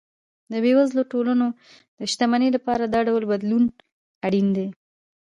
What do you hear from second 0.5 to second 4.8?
د بېوزلو ټولنو د شتمنۍ لپاره دا ډول بدلون اړین دی.